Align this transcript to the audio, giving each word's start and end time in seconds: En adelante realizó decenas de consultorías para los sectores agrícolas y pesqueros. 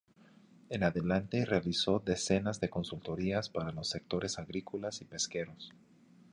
En 0.71 0.81
adelante 0.81 1.45
realizó 1.45 1.99
decenas 1.99 2.59
de 2.59 2.71
consultorías 2.71 3.49
para 3.49 3.71
los 3.71 3.87
sectores 3.89 4.39
agrícolas 4.39 4.99
y 5.01 5.05
pesqueros. 5.05 5.75